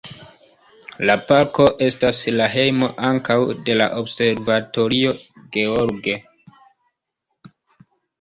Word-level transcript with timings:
La 1.07 1.15
parko 1.25 1.65
estas 1.87 2.21
la 2.37 2.47
hejmo 2.53 2.89
ankaŭ 3.09 3.37
de 3.67 3.75
la 3.81 3.87
Observatorio 3.99 5.13
George. 5.59 6.17